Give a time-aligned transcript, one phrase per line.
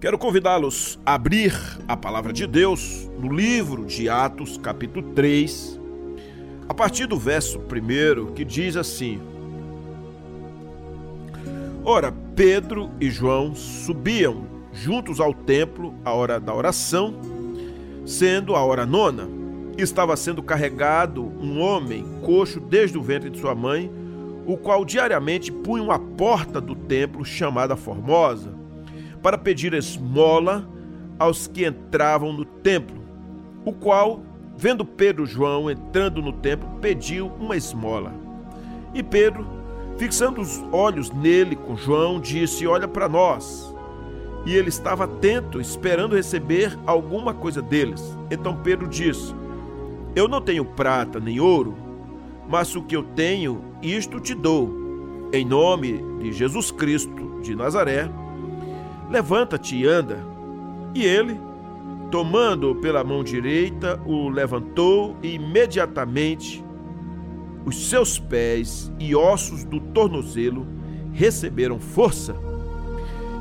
[0.00, 1.52] Quero convidá-los a abrir
[1.86, 5.78] a palavra de Deus no livro de Atos, capítulo 3,
[6.66, 9.20] a partir do verso 1, que diz assim:
[11.84, 17.14] Ora, Pedro e João subiam juntos ao templo à hora da oração,
[18.06, 19.28] sendo a hora nona.
[19.76, 23.92] Estava sendo carregado um homem coxo desde o ventre de sua mãe,
[24.46, 28.59] o qual diariamente punha a porta do templo chamada Formosa
[29.22, 30.68] para pedir esmola
[31.18, 32.98] aos que entravam no templo,
[33.64, 34.22] o qual,
[34.56, 38.12] vendo Pedro e João entrando no templo, pediu uma esmola.
[38.94, 39.46] E Pedro,
[39.98, 43.74] fixando os olhos nele com João, disse: Olha para nós.
[44.46, 48.16] E ele estava atento, esperando receber alguma coisa deles.
[48.30, 49.34] Então Pedro disse:
[50.16, 51.76] Eu não tenho prata nem ouro,
[52.48, 54.80] mas o que eu tenho, isto te dou.
[55.32, 58.10] Em nome de Jesus Cristo de Nazaré,
[59.10, 60.18] Levanta-te e anda.
[60.94, 61.40] E ele,
[62.12, 66.64] tomando-o pela mão direita, o levantou e imediatamente
[67.66, 70.64] os seus pés e ossos do tornozelo
[71.12, 72.36] receberam força.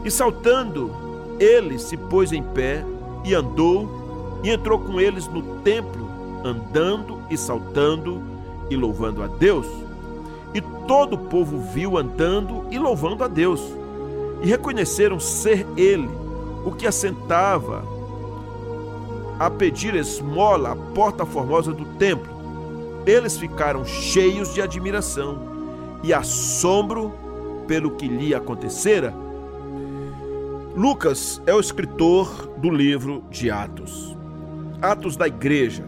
[0.04, 0.92] E saltando,
[1.40, 2.84] ele se pôs em pé
[3.24, 6.10] e andou, e entrou com eles no templo,
[6.44, 8.22] andando e saltando
[8.70, 9.68] e louvando a Deus.
[10.54, 13.79] E todo o povo viu andando e louvando a Deus
[14.42, 16.10] e reconheceram ser ele
[16.66, 17.84] o que assentava
[19.40, 22.30] a pedir esmola à porta formosa do templo.
[23.06, 25.40] Eles ficaram cheios de admiração
[26.04, 27.14] e assombro
[27.68, 29.14] pelo que lhe acontecera.
[30.76, 34.16] Lucas é o escritor do livro de Atos.
[34.82, 35.86] Atos da igreja,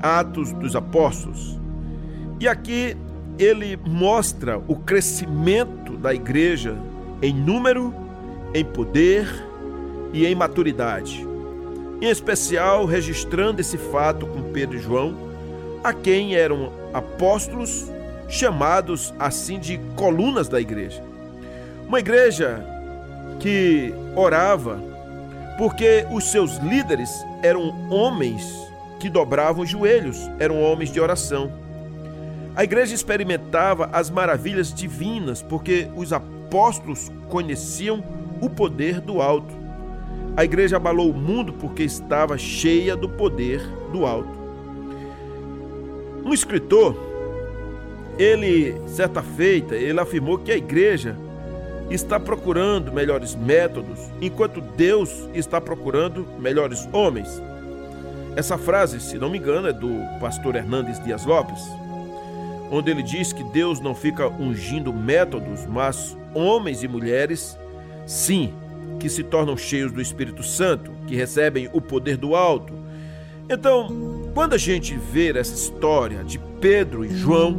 [0.00, 1.58] Atos dos apóstolos.
[2.38, 2.96] E aqui
[3.38, 6.76] ele mostra o crescimento da igreja
[7.22, 7.94] em número,
[8.54, 9.28] em poder
[10.12, 11.26] e em maturidade.
[12.00, 15.14] Em especial, registrando esse fato com Pedro e João,
[15.84, 17.90] a quem eram apóstolos,
[18.28, 21.02] chamados assim de colunas da igreja.
[21.86, 22.64] Uma igreja
[23.40, 24.80] que orava,
[25.58, 27.10] porque os seus líderes
[27.42, 28.44] eram homens
[28.98, 31.50] que dobravam os joelhos, eram homens de oração.
[32.54, 38.02] A igreja experimentava as maravilhas divinas, porque os apóstolos apóstolos conheciam
[38.40, 39.54] o poder do alto.
[40.36, 43.60] A igreja abalou o mundo porque estava cheia do poder
[43.92, 44.40] do alto.
[46.24, 46.96] Um escritor,
[48.18, 51.16] ele, certa feita, ele afirmou que a igreja
[51.88, 57.40] está procurando melhores métodos, enquanto Deus está procurando melhores homens.
[58.34, 59.88] Essa frase, se não me engano, é do
[60.20, 61.60] pastor Hernandes Dias Lopes
[62.70, 67.58] onde ele diz que Deus não fica ungindo métodos, mas homens e mulheres,
[68.06, 68.52] sim,
[68.98, 72.74] que se tornam cheios do Espírito Santo, que recebem o poder do alto.
[73.48, 73.88] Então,
[74.34, 77.56] quando a gente vê essa história de Pedro e João,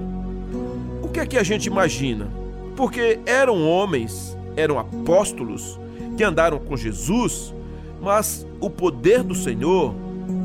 [1.01, 2.27] o que é que a gente imagina?
[2.75, 5.79] Porque eram homens, eram apóstolos
[6.15, 7.53] que andaram com Jesus,
[8.01, 9.93] mas o poder do Senhor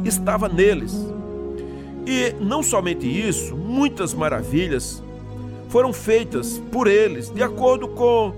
[0.05, 0.95] estava neles.
[2.07, 5.03] E não somente isso, muitas maravilhas
[5.69, 8.33] foram feitas por eles, de acordo com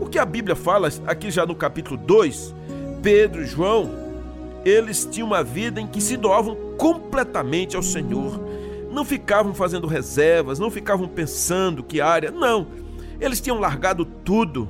[0.00, 2.54] o que a Bíblia fala aqui já no capítulo 2.
[3.02, 3.90] Pedro e João,
[4.64, 8.40] eles tinham uma vida em que se doavam completamente ao Senhor.
[8.90, 12.66] Não ficavam fazendo reservas, não ficavam pensando que área, não.
[13.20, 14.68] Eles tinham largado tudo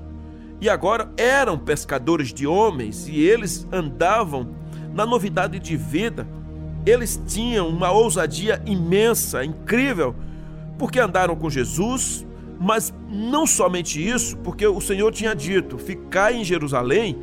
[0.60, 4.48] e agora eram pescadores de homens e eles andavam
[4.94, 6.26] na novidade de vida
[6.84, 10.14] eles tinham uma ousadia imensa, incrível,
[10.82, 12.26] porque andaram com Jesus,
[12.59, 17.16] mas não somente isso, porque o Senhor tinha dito: Ficai em Jerusalém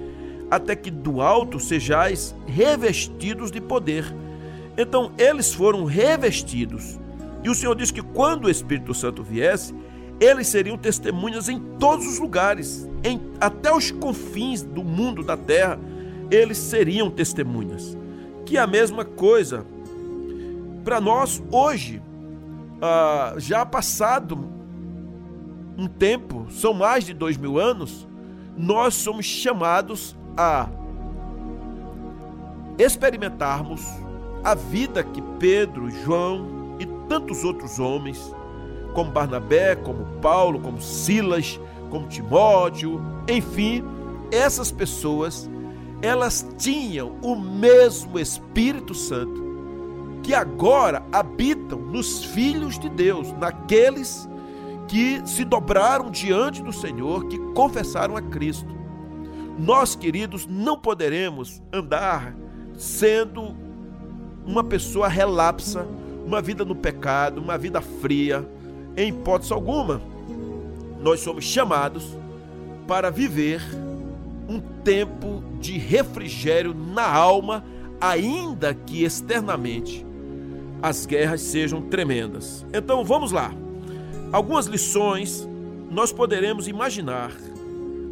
[0.49, 4.15] até que do alto sejais revestidos de poder.
[4.77, 6.97] Então eles foram revestidos.
[7.43, 9.75] E o Senhor disse que quando o Espírito Santo viesse,
[10.21, 15.77] eles seriam testemunhas em todos os lugares, em, até os confins do mundo da terra,
[16.31, 17.99] eles seriam testemunhas
[18.45, 19.65] que é a mesma coisa
[20.83, 22.01] para nós hoje,
[22.81, 24.49] ah, já passado
[25.77, 28.07] um tempo, são mais de dois mil anos,
[28.57, 30.67] nós somos chamados a
[32.77, 33.81] experimentarmos
[34.43, 38.33] a vida que Pedro, João e tantos outros homens,
[38.93, 41.59] como Barnabé, como Paulo, como Silas,
[41.89, 43.83] como Timóteo, enfim,
[44.31, 45.49] essas pessoas
[46.01, 49.48] elas tinham o mesmo Espírito Santo
[50.29, 54.29] que agora habitam nos filhos de Deus, naqueles
[54.87, 58.69] que se dobraram diante do Senhor, que confessaram a Cristo.
[59.57, 62.35] Nós, queridos, não poderemos andar
[62.77, 63.55] sendo
[64.45, 65.87] uma pessoa relapsa,
[66.23, 68.47] uma vida no pecado, uma vida fria,
[68.95, 69.99] em hipótese alguma.
[71.01, 72.15] Nós somos chamados
[72.87, 73.63] para viver
[74.47, 77.65] um tempo de refrigério na alma,
[77.99, 80.07] ainda que externamente
[80.81, 82.65] as guerras sejam tremendas.
[82.73, 83.51] Então vamos lá.
[84.31, 85.47] Algumas lições
[85.89, 87.31] nós poderemos imaginar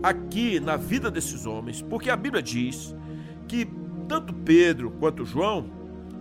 [0.02, 2.96] aqui na vida desses homens, porque a Bíblia diz
[3.48, 3.68] que
[4.08, 5.66] tanto Pedro quanto João,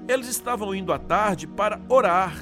[0.09, 2.37] eles estavam indo à tarde para orar.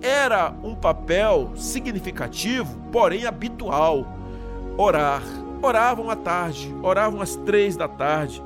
[0.00, 4.06] Era um papel significativo, porém habitual,
[4.76, 5.22] orar.
[5.60, 8.40] Oravam à tarde, oravam às três da tarde,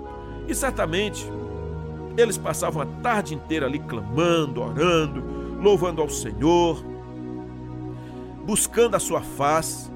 [0.49, 1.27] e certamente
[2.17, 5.23] eles passavam a tarde inteira ali clamando, orando,
[5.61, 6.85] louvando ao Senhor,
[8.45, 9.91] buscando a sua face,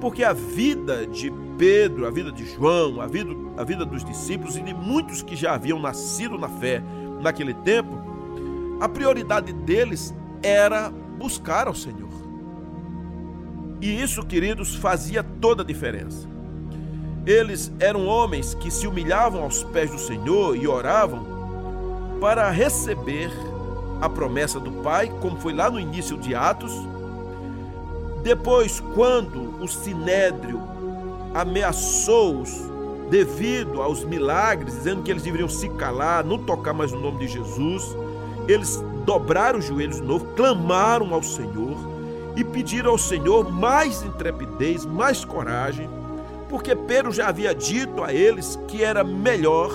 [0.00, 4.56] porque a vida de Pedro, a vida de João, a vida, a vida dos discípulos
[4.56, 6.82] e de muitos que já haviam nascido na fé
[7.20, 8.00] naquele tempo,
[8.80, 12.08] a prioridade deles era buscar ao Senhor.
[13.80, 16.28] E isso, queridos, fazia toda a diferença.
[17.26, 21.29] Eles eram homens que se humilhavam aos pés do Senhor e oravam
[22.20, 23.32] para receber
[24.00, 26.72] a promessa do Pai, como foi lá no início de Atos,
[28.22, 30.60] depois, quando o sinédrio
[31.34, 32.68] ameaçou-os
[33.08, 37.28] devido aos milagres, dizendo que eles deveriam se calar, não tocar mais no nome de
[37.28, 37.96] Jesus,
[38.46, 41.76] eles dobraram os joelhos de novo, clamaram ao Senhor
[42.36, 45.88] e pediram ao Senhor mais intrepidez, mais coragem,
[46.48, 49.70] porque Pedro já havia dito a eles que era melhor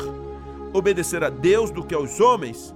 [0.75, 2.75] obedecer a Deus do que aos homens.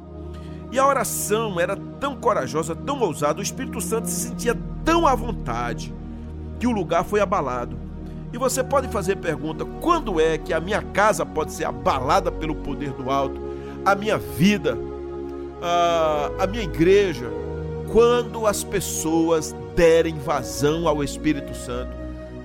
[0.72, 5.16] E a oração era tão corajosa, tão ousada, o Espírito Santo se sentia tão à
[5.16, 5.94] vontade
[6.60, 7.78] que o lugar foi abalado.
[8.32, 12.56] E você pode fazer pergunta: quando é que a minha casa pode ser abalada pelo
[12.56, 13.42] poder do alto?
[13.84, 14.78] A minha vida,
[15.62, 17.30] a, a minha igreja?
[17.92, 21.92] Quando as pessoas derem vazão ao Espírito Santo,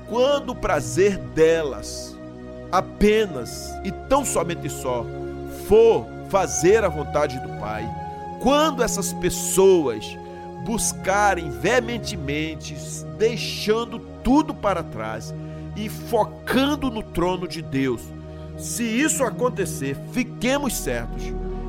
[0.09, 2.17] quando o prazer delas
[2.73, 5.05] apenas e tão somente só
[5.67, 7.89] for fazer a vontade do Pai,
[8.41, 10.17] quando essas pessoas
[10.65, 12.75] buscarem veementemente,
[13.19, 15.35] deixando tudo para trás
[15.77, 18.01] e focando no trono de Deus.
[18.57, 21.25] Se isso acontecer, fiquemos certos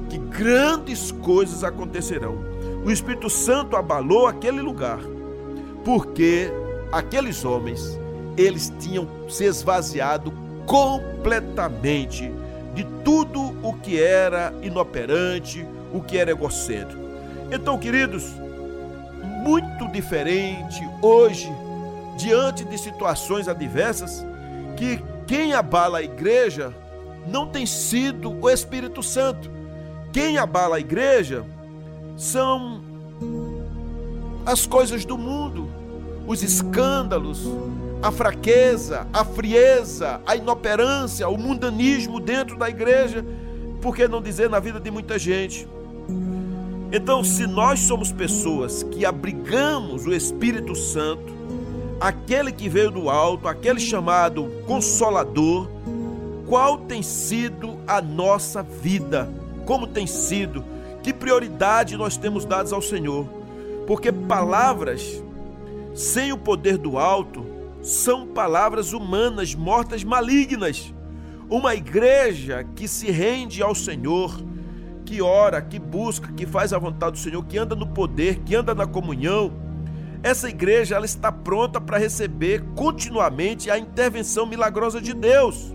[0.09, 2.38] que grandes coisas acontecerão.
[2.86, 5.00] O Espírito Santo abalou aquele lugar,
[5.83, 6.51] porque
[6.91, 8.00] aqueles homens,
[8.38, 10.31] eles tinham se esvaziado
[10.65, 12.31] completamente
[12.75, 17.01] de tudo o que era inoperante, o que era egocêntrico.
[17.51, 18.33] Então, queridos,
[19.42, 21.50] muito diferente hoje,
[22.18, 24.25] diante de situações adversas,
[24.75, 26.74] que quem abala a igreja
[27.27, 29.50] não tem sido o Espírito Santo.
[30.12, 31.45] Quem abala a igreja
[32.18, 32.81] são
[34.45, 35.68] as coisas do mundo,
[36.27, 37.48] os escândalos,
[38.06, 43.25] a fraqueza, a frieza, a inoperância, o mundanismo dentro da igreja,
[43.81, 45.68] por que não dizer na vida de muita gente?
[46.92, 51.34] Então, se nós somos pessoas que abrigamos o Espírito Santo,
[52.00, 55.68] aquele que veio do alto, aquele chamado Consolador,
[56.46, 59.27] qual tem sido a nossa vida?
[59.65, 60.63] Como tem sido?
[61.01, 63.25] Que prioridade nós temos dados ao Senhor?
[63.88, 65.24] Porque palavras
[65.96, 67.54] sem o poder do alto
[67.86, 70.92] são palavras humanas mortas malignas.
[71.48, 74.44] Uma igreja que se rende ao Senhor,
[75.06, 78.56] que ora, que busca, que faz a vontade do Senhor, que anda no poder, que
[78.56, 79.54] anda na comunhão,
[80.24, 85.72] essa igreja ela está pronta para receber continuamente a intervenção milagrosa de Deus.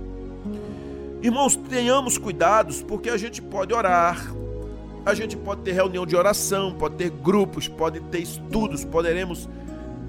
[1.23, 4.35] Irmãos, tenhamos cuidados, porque a gente pode orar,
[5.07, 9.49] a gente pode ter reunião de oração, pode ter grupos, pode ter estudos, poderemos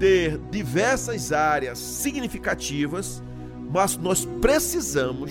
[0.02, 3.22] ter diversas áreas significativas,
[3.70, 5.30] mas nós precisamos,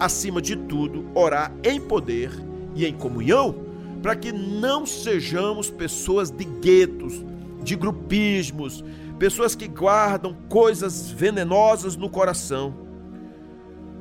[0.00, 2.32] acima de tudo, orar em poder
[2.74, 3.54] e em comunhão,
[4.02, 7.24] para que não sejamos pessoas de guetos,
[7.62, 8.82] de grupismos,
[9.20, 12.74] pessoas que guardam coisas venenosas no coração.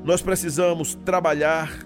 [0.04, 1.86] Nós precisamos trabalhar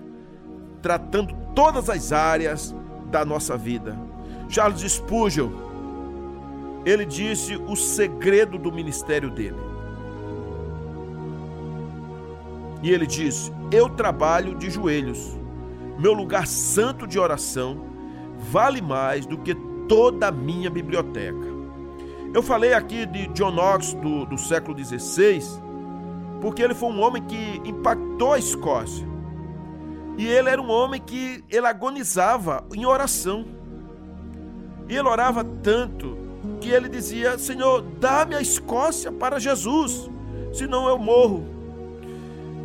[0.81, 2.73] tratando todas as áreas
[3.11, 3.99] da nossa vida.
[4.47, 5.49] Charles Spurgeon,
[6.85, 9.57] ele disse o segredo do ministério dele.
[12.81, 15.41] E ele disse: Eu trabalho de joelhos
[16.01, 17.77] meu lugar santo de oração
[18.49, 19.53] vale mais do que
[19.87, 21.51] toda a minha biblioteca.
[22.33, 25.41] Eu falei aqui de John Knox do, do século XVI,
[26.41, 29.07] porque ele foi um homem que impactou a Escócia.
[30.17, 33.45] E ele era um homem que ele agonizava em oração.
[34.89, 36.17] E ele orava tanto
[36.61, 40.09] que ele dizia: Senhor, dá-me a Escócia para Jesus,
[40.53, 41.43] senão eu morro.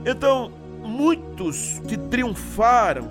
[0.04, 0.52] Então,
[0.84, 3.08] muitos que triunfaram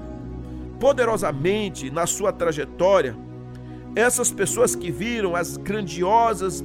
[0.80, 3.18] poderosamente na sua trajetória,
[3.96, 6.64] essas pessoas que viram as grandiosas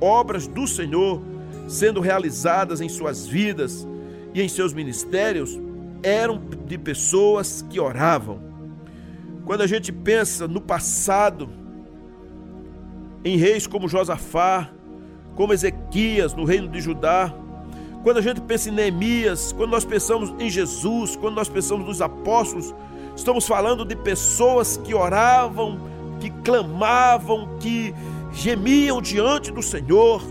[0.00, 1.20] obras do Senhor
[1.66, 3.86] sendo realizadas em suas vidas
[4.34, 5.58] e em seus ministérios,
[6.02, 8.40] eram de pessoas que oravam.
[9.44, 11.48] Quando a gente pensa no passado,
[13.24, 14.70] em reis como Josafá,
[15.34, 17.32] como Ezequias no reino de Judá,
[18.02, 22.02] quando a gente pensa em Neemias, quando nós pensamos em Jesus, quando nós pensamos nos
[22.02, 22.74] apóstolos,
[23.16, 25.80] estamos falando de pessoas que oravam,
[26.20, 27.94] que clamavam, que
[28.30, 30.22] gemiam diante do Senhor,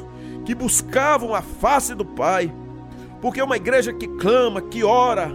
[0.45, 2.53] que buscavam a face do Pai.
[3.19, 5.31] Porque uma igreja que clama, que ora,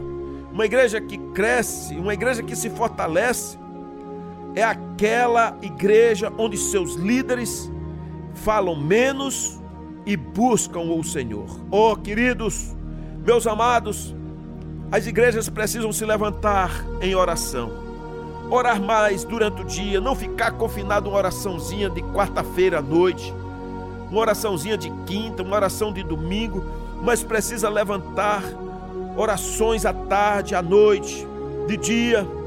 [0.53, 3.59] uma igreja que cresce, uma igreja que se fortalece,
[4.59, 7.71] é aquela igreja onde seus líderes
[8.35, 9.57] falam menos
[10.05, 11.47] e buscam o Senhor.
[11.71, 12.75] Oh, queridos,
[13.25, 14.17] meus amados,
[14.91, 17.71] as igrejas precisam se levantar em oração.
[18.51, 23.33] Orar mais durante o dia, não ficar confinado uma oraçãozinha de quarta-feira à noite,
[24.11, 26.65] uma oraçãozinha de quinta, uma oração de domingo,
[27.01, 28.43] mas precisa levantar
[29.17, 31.25] orações à tarde, à noite,
[31.69, 32.38] de dia.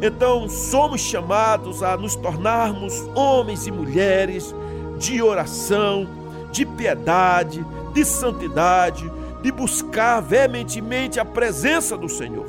[0.00, 4.54] Então, somos chamados a nos tornarmos homens e mulheres
[4.98, 6.06] de oração,
[6.52, 9.10] de piedade, de santidade,
[9.42, 12.46] de buscar veementemente a presença do Senhor.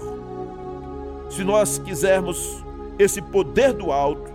[1.30, 2.64] Se nós quisermos
[2.98, 4.30] esse poder do alto,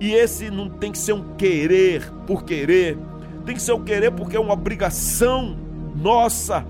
[0.00, 2.98] e esse não tem que ser um querer por querer,
[3.44, 5.56] tem que ser um querer porque é uma obrigação
[5.94, 6.64] nossa.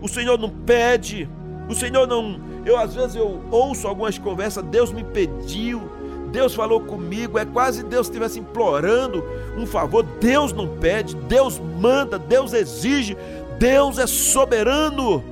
[0.00, 1.28] O Senhor não pede,
[1.68, 2.55] o Senhor não.
[2.66, 5.88] Eu às vezes eu ouço algumas conversas, Deus me pediu,
[6.32, 9.24] Deus falou comigo, é quase Deus estivesse implorando
[9.56, 10.02] um favor.
[10.02, 13.16] Deus não pede, Deus manda, Deus exige,
[13.56, 15.22] Deus é soberano,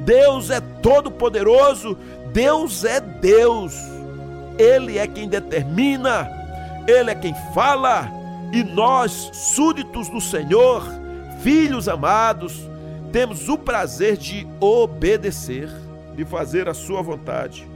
[0.00, 1.96] Deus é todo-poderoso,
[2.30, 3.74] Deus é Deus.
[4.58, 6.30] Ele é quem determina,
[6.86, 8.06] Ele é quem fala,
[8.52, 10.84] e nós, súditos do Senhor,
[11.40, 12.68] filhos amados,
[13.10, 15.70] temos o prazer de obedecer,
[16.14, 17.66] de fazer a Sua vontade.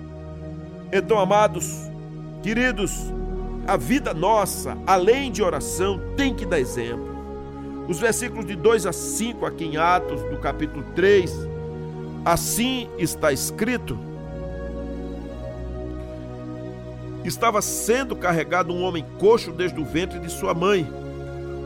[0.93, 1.90] Então, amados,
[2.43, 3.12] queridos,
[3.66, 7.16] a vida nossa, além de oração, tem que dar exemplo.
[7.88, 11.33] Os versículos de 2 a 5 aqui em Atos, do capítulo 3,
[12.25, 13.99] assim está escrito:
[17.25, 20.88] Estava sendo carregado um homem coxo desde o ventre de sua mãe,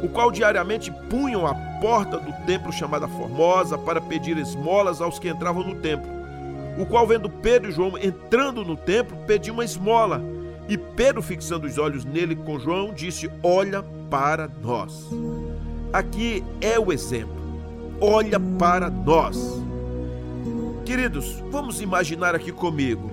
[0.03, 5.29] o qual diariamente punham a porta do templo chamada Formosa para pedir esmolas aos que
[5.29, 6.20] entravam no templo.
[6.81, 10.23] O qual, vendo Pedro e João entrando no templo, pediu uma esmola.
[10.67, 15.07] E Pedro, fixando os olhos nele com João, disse: Olha para nós.
[15.93, 17.35] Aqui é o exemplo.
[18.01, 19.37] Olha para nós.
[20.87, 23.11] Queridos, vamos imaginar aqui comigo.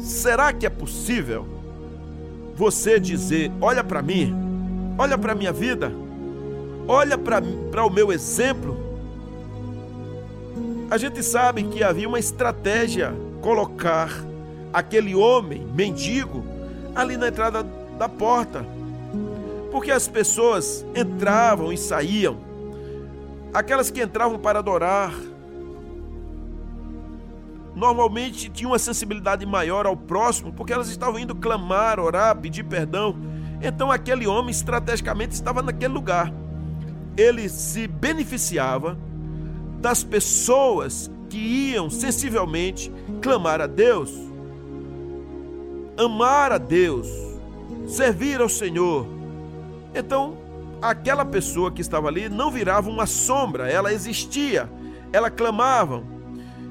[0.00, 1.46] Será que é possível
[2.56, 4.34] você dizer: Olha para mim,
[4.98, 5.92] olha para minha vida,
[6.88, 8.87] olha para o meu exemplo?
[10.90, 14.10] A gente sabe que havia uma estratégia colocar
[14.72, 16.44] aquele homem mendigo
[16.94, 17.62] ali na entrada
[17.98, 18.64] da porta
[19.70, 22.38] porque as pessoas entravam e saíam,
[23.52, 25.12] aquelas que entravam para adorar,
[27.74, 33.16] normalmente tinham uma sensibilidade maior ao próximo, porque elas estavam indo clamar, orar, pedir perdão.
[33.62, 36.32] Então aquele homem estrategicamente estava naquele lugar.
[37.16, 38.96] Ele se beneficiava
[39.78, 44.12] das pessoas que iam sensivelmente clamar a Deus,
[45.96, 47.08] amar a Deus,
[47.86, 49.18] servir ao Senhor
[49.94, 50.36] então,
[50.80, 54.70] aquela pessoa que estava ali não virava uma sombra, ela existia,
[55.12, 56.02] ela clamava.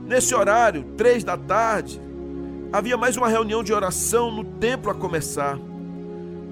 [0.06, 2.00] Nesse horário, três da tarde,
[2.72, 5.58] havia mais uma reunião de oração no templo a começar.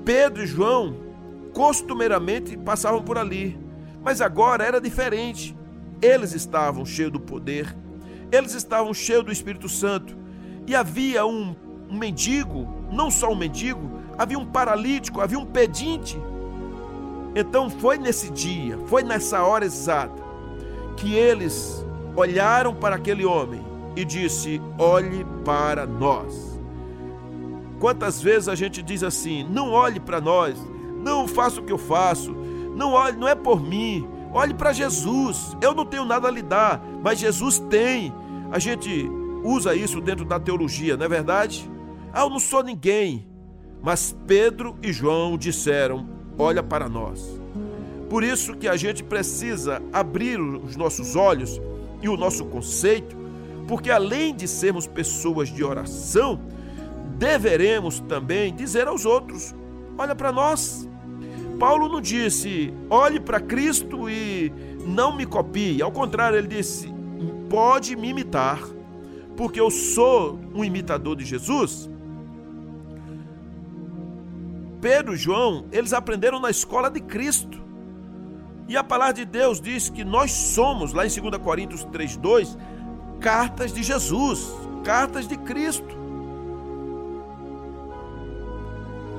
[0.04, 0.98] Pedro e João
[1.54, 3.58] costumeiramente passavam por ali,
[4.04, 5.56] mas agora era diferente.
[6.02, 7.76] Eles estavam cheios do poder,
[8.32, 10.16] eles estavam cheios do Espírito Santo,
[10.68, 11.56] e havia um,
[11.90, 16.18] um mendigo, não só um mendigo, havia um paralítico, havia um pedinte
[17.36, 20.24] então foi nesse dia, foi nessa hora exata,
[20.96, 21.86] que eles
[22.16, 23.62] olharam para aquele homem
[23.94, 26.58] e disse: "Olhe para nós".
[27.78, 30.56] Quantas vezes a gente diz assim: "Não olhe para nós,
[31.04, 32.32] não faça o que eu faço,
[32.74, 35.56] não olhe, não é por mim, Olhe para Jesus.
[35.62, 38.14] Eu não tenho nada a lhe dar, mas Jesus tem.
[38.52, 39.10] A gente
[39.42, 41.72] usa isso dentro da teologia, não é verdade?
[42.12, 43.26] Ah, eu não sou ninguém.
[43.82, 47.40] Mas Pedro e João disseram: Olha para nós.
[48.10, 51.62] Por isso que a gente precisa abrir os nossos olhos
[52.02, 53.16] e o nosso conceito,
[53.70, 56.42] porque além de sermos pessoas de oração,
[57.18, 59.56] deveremos também dizer aos outros:
[59.98, 60.90] Olha para nós.
[61.60, 64.52] Paulo não disse, olhe para Cristo e
[64.86, 65.82] não me copie.
[65.82, 66.94] Ao contrário, ele disse,
[67.50, 68.60] pode me imitar,
[69.38, 71.90] porque eu sou um imitador de Jesus.
[74.82, 77.64] Pedro e João, eles aprenderam na escola de Cristo.
[78.68, 82.58] E a palavra de Deus diz que nós somos, lá em 2 Coríntios 3,2,
[83.20, 84.48] cartas de Jesus,
[84.84, 86.05] cartas de Cristo.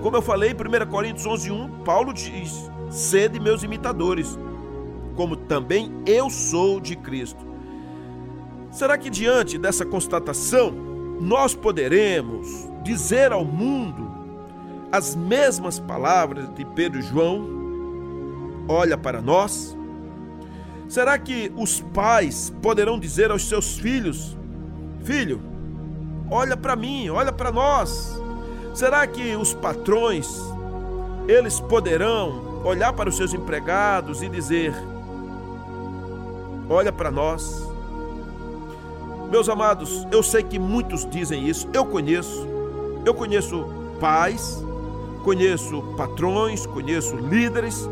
[0.03, 4.39] Como eu falei, em 1 Coríntios 11, 1, Paulo diz: sede meus imitadores,
[5.15, 7.45] como também eu sou de Cristo.
[8.71, 10.71] Será que diante dessa constatação,
[11.21, 12.47] nós poderemos
[12.83, 14.07] dizer ao mundo
[14.93, 17.49] as mesmas palavras de Pedro e João?
[18.69, 19.77] Olha para nós.
[20.89, 24.37] Será que os pais poderão dizer aos seus filhos:
[25.03, 25.41] Filho,
[26.31, 28.21] olha para mim, olha para nós?
[28.77, 30.39] Será que os patrões
[31.27, 34.75] eles poderão olhar para os seus empregados e dizer:
[36.69, 37.67] Olha para nós.
[39.31, 42.47] Meus amados, eu sei que muitos dizem isso, eu conheço.
[43.03, 43.65] Eu conheço
[43.99, 44.63] pais,
[45.25, 47.89] conheço patrões, conheço líderes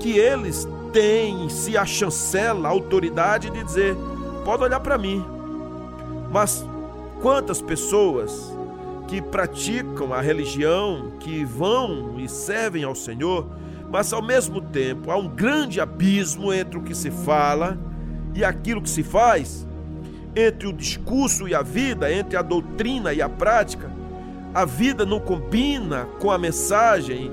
[0.00, 3.94] que eles têm se a chancela, a autoridade de dizer:
[4.46, 5.22] pode olhar para mim.
[6.30, 6.64] Mas
[7.20, 8.61] quantas pessoas
[9.08, 13.46] que praticam a religião, que vão e servem ao Senhor,
[13.90, 17.78] mas ao mesmo tempo há um grande abismo entre o que se fala
[18.34, 19.66] e aquilo que se faz,
[20.34, 23.90] entre o discurso e a vida, entre a doutrina e a prática.
[24.54, 27.30] A vida não combina com a mensagem,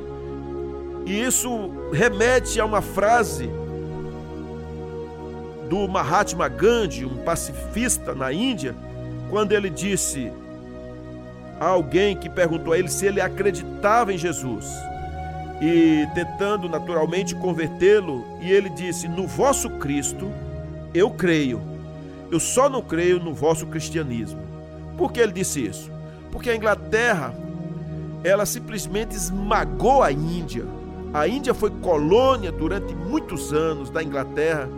[1.05, 3.49] e isso remete a uma frase
[5.69, 8.75] do Mahatma Gandhi, um pacifista na Índia,
[9.29, 10.31] quando ele disse:
[11.59, 14.65] alguém que perguntou a ele se ele acreditava em Jesus
[15.61, 20.31] e tentando naturalmente convertê-lo, e ele disse: No vosso Cristo
[20.93, 21.61] eu creio,
[22.31, 24.39] eu só não creio no vosso cristianismo.
[24.97, 25.91] Por que ele disse isso?
[26.31, 27.33] Porque a Inglaterra
[28.23, 30.65] ela simplesmente esmagou a Índia.
[31.13, 34.69] A Índia foi colônia durante muitos anos da Inglaterra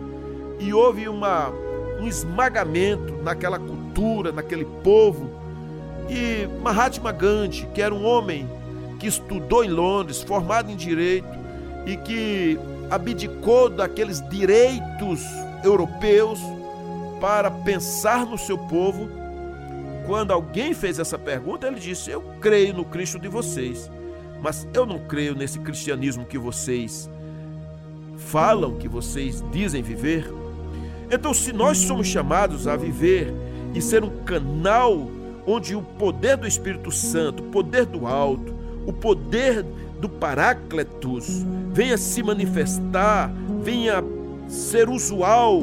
[0.58, 1.50] e houve uma,
[2.00, 5.28] um esmagamento naquela cultura, naquele povo
[6.12, 8.46] e Mahatma Gandhi, que era um homem
[8.98, 11.26] que estudou em Londres, formado em direito
[11.86, 12.58] e que
[12.90, 15.22] abdicou daqueles direitos
[15.64, 16.38] europeus
[17.20, 19.08] para pensar no seu povo.
[20.06, 23.90] Quando alguém fez essa pergunta, ele disse: Eu creio no Cristo de vocês,
[24.42, 27.08] mas eu não creio nesse cristianismo que vocês
[28.18, 30.30] falam, que vocês dizem viver.
[31.10, 33.32] Então, se nós somos chamados a viver
[33.74, 35.10] e ser um canal
[35.46, 38.54] onde o poder do Espírito Santo, o poder do alto,
[38.86, 39.64] o poder
[40.00, 44.02] do Parácletos venha se manifestar, venha
[44.48, 45.62] ser usual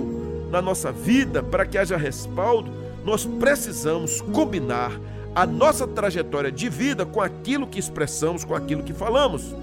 [0.49, 2.71] na nossa vida para que haja respaldo,
[3.05, 4.91] nós precisamos combinar
[5.35, 9.55] a nossa trajetória de vida com aquilo que expressamos, com aquilo que falamos.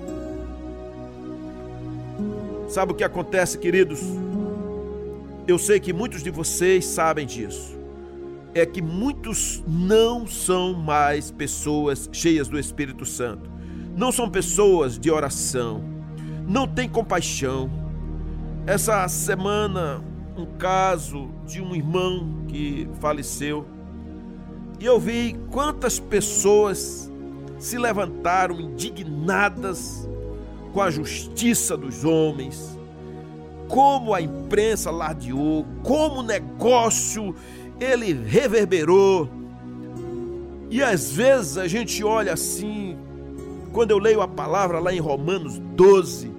[2.69, 4.01] Sabe o que acontece, queridos?
[5.47, 7.76] Eu sei que muitos de vocês sabem disso
[8.59, 13.51] é que muitos não são mais pessoas cheias do Espírito Santo,
[13.95, 15.85] não são pessoas de oração,
[16.49, 17.71] não têm compaixão.
[18.67, 20.03] Essa semana,
[20.39, 23.67] um caso de um irmão que faleceu,
[24.81, 27.13] e eu vi quantas pessoas
[27.59, 30.09] se levantaram indignadas
[30.73, 32.75] com a justiça dos homens,
[33.69, 37.35] como a imprensa lardeou, como o negócio
[37.81, 39.29] ele reverberou.
[40.71, 42.97] E às vezes a gente olha assim,
[43.73, 46.31] quando eu leio a palavra lá em Romanos 12,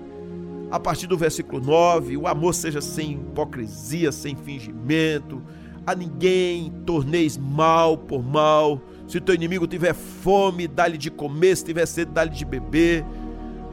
[0.69, 5.41] a partir do versículo 9: o amor seja sem hipocrisia, sem fingimento,
[5.85, 8.81] a ninguém torneis mal por mal.
[9.07, 13.05] Se teu inimigo tiver fome, dá-lhe de comer, se tiver sede, dá-lhe de beber.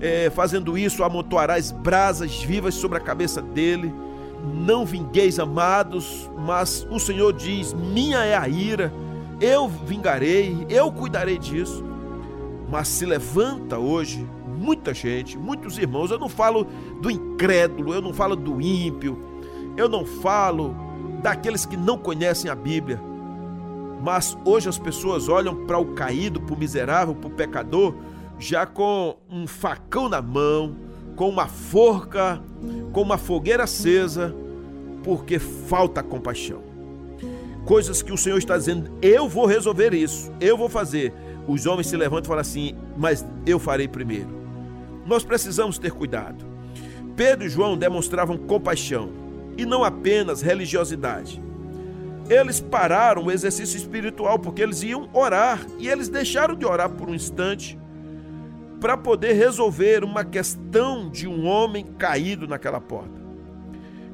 [0.00, 3.92] É, fazendo isso, amontoarás brasas vivas sobre a cabeça dele
[4.44, 8.92] não vingueis, amados, mas o Senhor diz: Minha é a ira,
[9.40, 11.84] eu vingarei, eu cuidarei disso.
[12.70, 14.26] Mas se levanta hoje
[14.58, 16.10] muita gente, muitos irmãos.
[16.10, 16.66] Eu não falo
[17.00, 19.18] do incrédulo, eu não falo do ímpio,
[19.76, 20.74] eu não falo
[21.22, 23.00] daqueles que não conhecem a Bíblia.
[24.02, 27.94] Mas hoje as pessoas olham para o caído, para o miserável, para o pecador,
[28.38, 30.76] já com um facão na mão,
[31.16, 32.40] com uma forca,
[32.92, 34.34] com uma fogueira acesa,
[35.02, 36.62] porque falta compaixão.
[37.64, 41.12] Coisas que o Senhor está dizendo, eu vou resolver isso, eu vou fazer.
[41.46, 44.28] Os homens se levantam e falam assim, mas eu farei primeiro.
[45.06, 46.44] Nós precisamos ter cuidado.
[47.16, 49.10] Pedro e João demonstravam compaixão
[49.56, 51.40] e não apenas religiosidade.
[52.28, 57.08] Eles pararam o exercício espiritual porque eles iam orar e eles deixaram de orar por
[57.08, 57.78] um instante
[58.80, 63.22] para poder resolver uma questão de um homem caído naquela porta.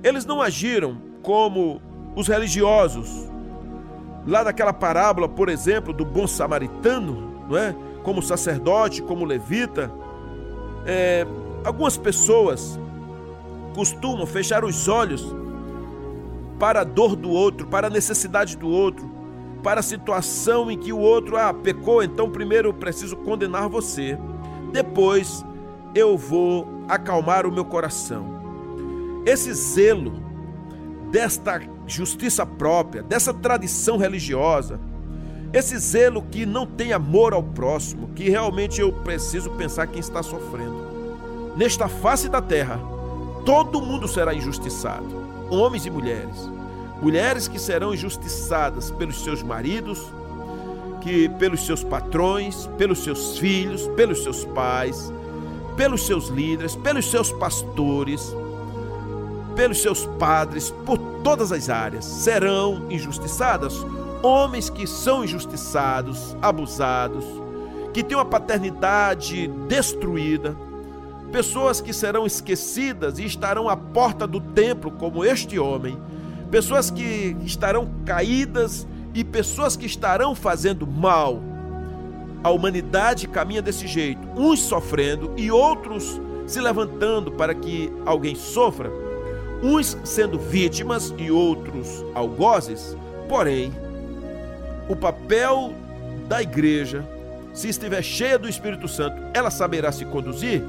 [0.03, 1.81] Eles não agiram como
[2.14, 3.29] os religiosos,
[4.27, 7.75] lá daquela parábola, por exemplo, do bom samaritano, não é?
[8.03, 9.90] Como sacerdote, como levita.
[10.87, 11.27] É,
[11.64, 12.79] algumas pessoas
[13.75, 15.35] costumam fechar os olhos
[16.59, 19.11] para a dor do outro, para a necessidade do outro,
[19.62, 24.18] para a situação em que o outro ah, pecou, então primeiro eu preciso condenar você,
[24.71, 25.45] depois
[25.95, 28.41] eu vou acalmar o meu coração.
[29.27, 30.13] Esse zelo
[31.11, 34.81] desta justiça própria, dessa tradição religiosa,
[35.53, 40.23] esse zelo que não tem amor ao próximo, que realmente eu preciso pensar quem está
[40.23, 40.89] sofrendo.
[41.57, 42.81] Nesta face da terra,
[43.45, 46.49] todo mundo será injustiçado homens e mulheres.
[47.03, 50.13] Mulheres que serão injustiçadas pelos seus maridos,
[51.01, 55.13] que pelos seus patrões, pelos seus filhos, pelos seus pais,
[55.77, 58.35] pelos seus líderes, pelos seus pastores,
[59.55, 63.75] pelos seus padres, por todas as áreas serão injustiçadas.
[64.23, 67.25] Homens que são injustiçados, abusados,
[67.93, 70.55] que têm uma paternidade destruída,
[71.33, 75.99] pessoas que serão esquecidas e estarão à porta do templo, como este homem,
[76.51, 81.40] pessoas que estarão caídas e pessoas que estarão fazendo mal.
[82.42, 88.90] A humanidade caminha desse jeito, uns sofrendo e outros se levantando para que alguém sofra,
[89.62, 92.96] uns sendo vítimas e outros algozes.
[93.29, 93.73] Porém,
[94.88, 95.73] o papel
[96.27, 97.05] da igreja,
[97.53, 100.62] se estiver cheia do Espírito Santo, ela saberá se conduzir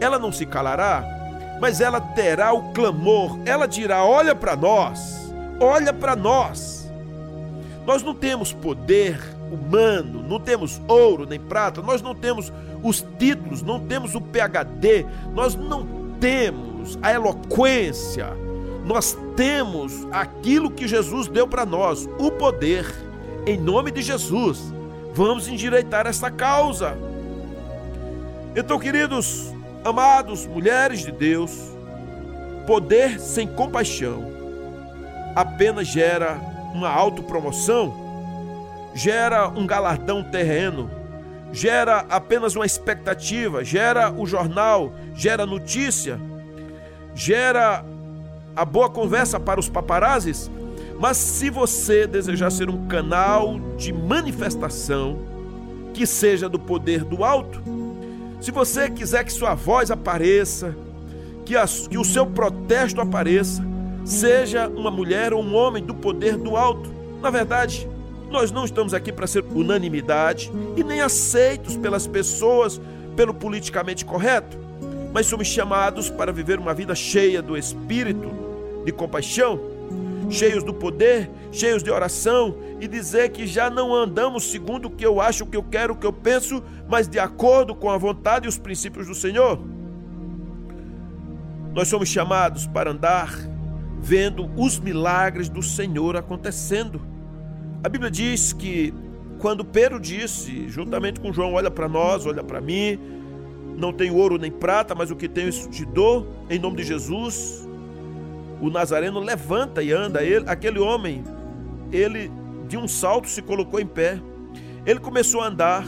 [0.00, 1.04] ela não se calará,
[1.60, 6.79] mas ela terá o clamor, ela dirá: Olha para nós, olha para nós.
[7.86, 9.18] Nós não temos poder
[9.50, 15.06] humano, não temos ouro nem prata, nós não temos os títulos, não temos o PhD,
[15.34, 15.86] nós não
[16.20, 18.28] temos a eloquência,
[18.84, 22.86] nós temos aquilo que Jesus deu para nós, o poder.
[23.46, 24.72] Em nome de Jesus,
[25.14, 26.96] vamos endireitar essa causa.
[28.54, 29.50] Então, queridos,
[29.82, 31.52] Amados, mulheres de Deus,
[32.66, 34.30] poder sem compaixão
[35.34, 36.38] apenas gera
[36.74, 37.92] uma autopromoção,
[38.94, 40.90] gera um galardão terreno,
[41.52, 46.20] gera apenas uma expectativa, gera o jornal, gera notícia,
[47.14, 47.84] gera
[48.54, 50.50] a boa conversa para os paparazes.
[50.98, 55.18] Mas se você desejar ser um canal de manifestação
[55.94, 57.62] que seja do poder do alto,
[58.40, 60.74] se você quiser que sua voz apareça,
[61.44, 63.62] que, a, que o seu protesto apareça,
[64.04, 66.90] seja uma mulher ou um homem do poder do alto.
[67.20, 67.88] Na verdade,
[68.30, 72.80] nós não estamos aqui para ser unanimidade e nem aceitos pelas pessoas
[73.16, 74.56] pelo politicamente correto,
[75.12, 78.30] mas somos chamados para viver uma vida cheia do espírito
[78.84, 79.60] de compaixão,
[80.30, 85.04] cheios do poder, cheios de oração e dizer que já não andamos segundo o que
[85.04, 87.98] eu acho, o que eu quero, o que eu penso, mas de acordo com a
[87.98, 89.58] vontade e os princípios do Senhor.
[91.74, 93.49] Nós somos chamados para andar
[94.00, 97.00] vendo os milagres do Senhor acontecendo.
[97.82, 98.92] A Bíblia diz que
[99.38, 102.98] quando Pedro disse, juntamente com João, olha para nós, olha para mim,
[103.76, 106.84] não tenho ouro nem prata, mas o que tenho isso te dou, em nome de
[106.84, 107.68] Jesus
[108.60, 110.22] o Nazareno levanta e anda.
[110.22, 111.24] Ele, aquele homem,
[111.90, 112.30] ele
[112.68, 114.20] de um salto se colocou em pé.
[114.84, 115.84] Ele começou a andar.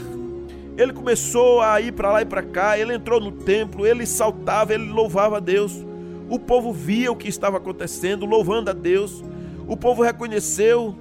[0.75, 2.77] Ele começou a ir para lá e para cá.
[2.77, 3.85] Ele entrou no templo.
[3.85, 4.73] Ele saltava.
[4.73, 5.85] Ele louvava a Deus.
[6.33, 9.23] O povo via o que estava acontecendo, louvando a Deus.
[9.67, 10.97] O povo reconheceu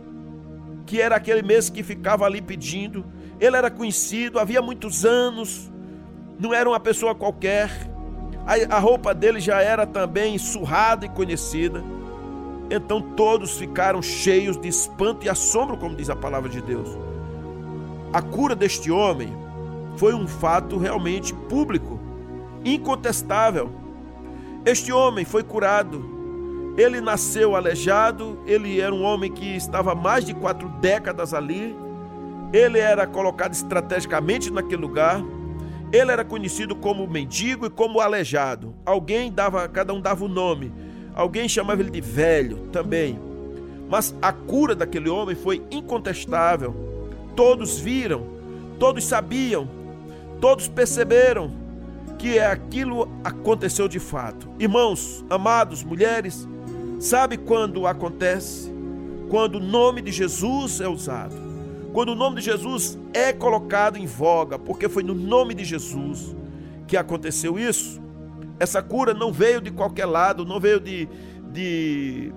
[0.84, 3.02] que era aquele mesmo que ficava ali pedindo.
[3.40, 5.72] Ele era conhecido, havia muitos anos.
[6.38, 7.70] Não era uma pessoa qualquer
[8.44, 11.82] a, roupa dele já era também surrada e conhecida.
[12.70, 16.90] Então todos ficaram cheios de espanto e assombro, como diz a palavra de Deus.
[18.12, 19.32] A cura deste homem
[19.96, 21.98] foi um fato realmente público.
[22.66, 23.81] incontestável.
[24.64, 26.72] Este homem foi curado.
[26.76, 31.74] Ele nasceu aleijado, ele era um homem que estava mais de quatro décadas ali.
[32.52, 35.20] Ele era colocado estrategicamente naquele lugar.
[35.92, 38.74] Ele era conhecido como mendigo e como aleijado.
[38.86, 40.72] Alguém dava, cada um dava o um nome.
[41.14, 43.18] Alguém chamava ele de velho também.
[43.90, 46.74] Mas a cura daquele homem foi incontestável.
[47.34, 48.26] Todos viram,
[48.78, 49.68] todos sabiam,
[50.40, 51.61] todos perceberam
[52.22, 54.48] que aquilo aconteceu de fato.
[54.56, 56.46] Irmãos, amados, mulheres,
[57.00, 58.72] sabe quando acontece?
[59.28, 61.34] Quando o nome de Jesus é usado.
[61.92, 66.32] Quando o nome de Jesus é colocado em voga, porque foi no nome de Jesus
[66.86, 68.00] que aconteceu isso.
[68.60, 71.08] Essa cura não veio de qualquer lado, não veio de,
[71.50, 72.32] de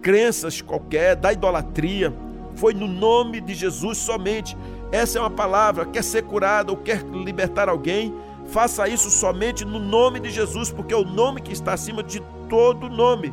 [0.00, 2.10] crenças qualquer, da idolatria.
[2.54, 4.56] Foi no nome de Jesus somente.
[4.92, 5.86] Essa é uma palavra.
[5.86, 8.14] Quer ser curado ou quer libertar alguém?
[8.46, 12.20] Faça isso somente no nome de Jesus, porque é o nome que está acima de
[12.48, 13.32] todo nome.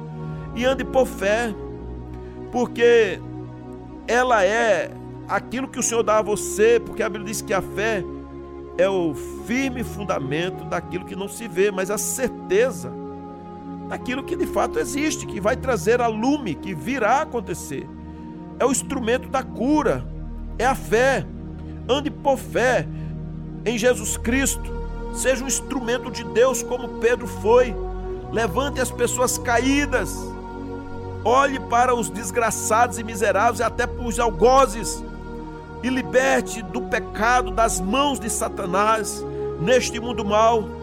[0.56, 1.54] E ande por fé,
[2.52, 3.20] porque
[4.08, 4.92] ela é
[5.28, 8.04] aquilo que o Senhor dá a você, porque a Bíblia diz que a fé
[8.78, 9.14] é o
[9.46, 12.92] firme fundamento daquilo que não se vê, mas a certeza
[13.90, 17.90] daquilo que de fato existe, que vai trazer a lume, que virá acontecer.
[18.60, 20.08] É o instrumento da cura,
[20.58, 21.26] é a fé.
[21.90, 22.88] Ande por fé
[23.66, 24.80] em Jesus Cristo.
[25.14, 27.76] Seja um instrumento de Deus como Pedro foi.
[28.32, 30.16] Levante as pessoas caídas.
[31.26, 35.04] Olhe para os desgraçados e miseráveis e até para os algozes
[35.82, 39.26] e liberte do pecado das mãos de Satanás
[39.60, 40.80] neste mundo mal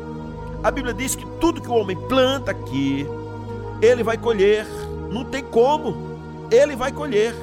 [0.67, 3.07] a Bíblia diz que tudo que o homem planta aqui,
[3.81, 4.67] ele vai colher.
[5.13, 5.95] Não tem como,
[6.51, 7.35] ele vai colher.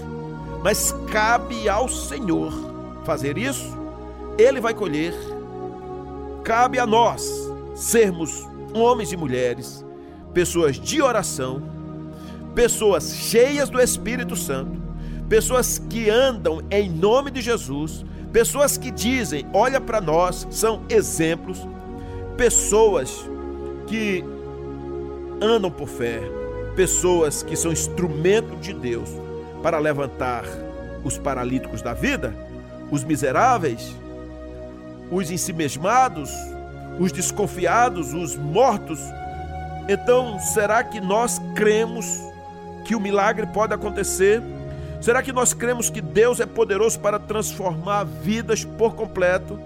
[0.62, 2.73] Mas cabe ao Senhor
[3.04, 3.78] fazer isso,
[4.38, 5.14] ele vai colher.
[6.44, 7.30] Cabe a nós
[7.76, 9.86] sermos homens e mulheres,
[10.34, 11.62] pessoas de oração,
[12.54, 14.82] pessoas cheias do Espírito Santo,
[15.30, 21.60] pessoas que andam em nome de Jesus, pessoas que dizem: olha para nós, são exemplos
[22.38, 23.30] pessoas
[23.88, 24.24] que
[25.42, 26.20] andam por fé,
[26.76, 29.10] pessoas que são instrumento de Deus
[29.62, 30.44] para levantar
[31.04, 32.36] os paralíticos da vida,
[32.94, 33.92] os miseráveis,
[35.10, 36.30] os ensimesmados,
[37.00, 39.00] os desconfiados, os mortos.
[39.90, 42.06] Então, será que nós cremos
[42.86, 44.44] que o milagre pode acontecer?
[45.02, 49.60] Será que nós cremos que Deus é poderoso para transformar vidas por completo?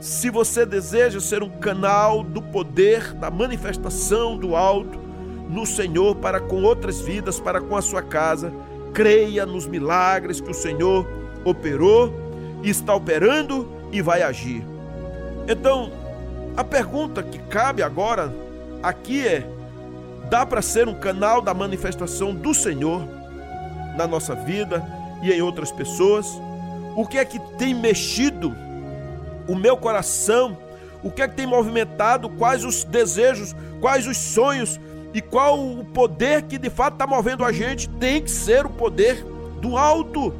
[0.00, 5.00] Se você deseja ser um canal do poder, da manifestação do alto
[5.48, 8.52] no Senhor para com outras vidas, para com a sua casa,
[8.94, 11.04] creia nos milagres que o Senhor
[11.44, 12.27] operou,
[12.62, 14.64] está operando e vai agir.
[15.46, 15.90] Então,
[16.56, 18.34] a pergunta que cabe agora
[18.82, 19.46] aqui é:
[20.28, 23.02] dá para ser um canal da manifestação do Senhor
[23.96, 24.84] na nossa vida
[25.22, 26.26] e em outras pessoas?
[26.96, 28.54] O que é que tem mexido
[29.48, 30.58] o meu coração,
[31.02, 34.78] o que é que tem movimentado, quais os desejos, quais os sonhos
[35.14, 38.70] e qual o poder que de fato está movendo a gente, tem que ser o
[38.70, 39.24] poder
[39.60, 40.34] do alto,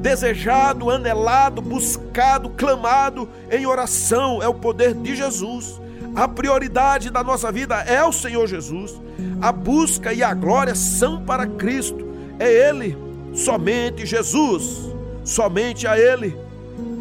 [0.00, 5.80] desejado, anelado, buscado, clamado em oração, é o poder de Jesus.
[6.14, 9.00] A prioridade da nossa vida é o Senhor Jesus.
[9.40, 12.08] A busca e a glória são para Cristo.
[12.38, 12.96] É Ele,
[13.34, 14.90] somente Jesus,
[15.24, 16.36] somente a Ele.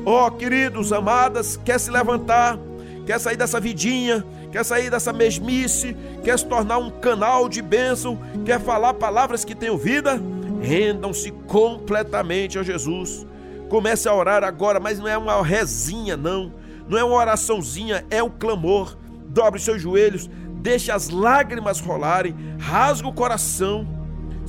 [0.05, 2.59] Ó oh, queridos, amadas, quer se levantar,
[3.05, 8.17] quer sair dessa vidinha, quer sair dessa mesmice, quer se tornar um canal de bênção,
[8.45, 10.21] quer falar palavras que tenham vida?
[10.61, 13.25] Rendam-se completamente a Jesus.
[13.69, 16.53] Comece a orar agora, mas não é uma rezinha, não.
[16.87, 18.97] Não é uma oraçãozinha, é o clamor.
[19.27, 23.99] Dobre seus joelhos, deixe as lágrimas rolarem, rasga o coração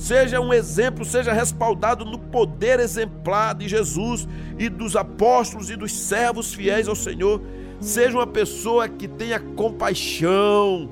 [0.01, 5.91] seja um exemplo, seja respaldado no poder exemplar de Jesus e dos apóstolos e dos
[5.91, 7.39] servos fiéis ao Senhor.
[7.79, 10.89] Seja uma pessoa que tenha compaixão,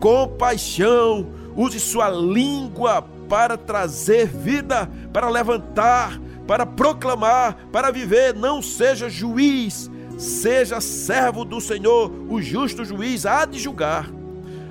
[0.00, 8.34] compaixão, use sua língua para trazer vida, para levantar, para proclamar, para viver.
[8.34, 14.10] Não seja juiz, seja servo do Senhor, o justo juiz há de julgar.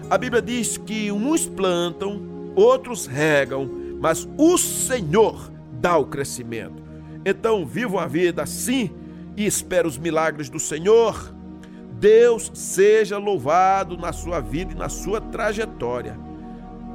[0.09, 2.21] A Bíblia diz que uns plantam,
[2.55, 6.81] outros regam, mas o Senhor dá o crescimento.
[7.25, 8.89] Então, viva a vida assim
[9.35, 11.33] e espero os milagres do Senhor.
[11.99, 16.17] Deus seja louvado na sua vida e na sua trajetória,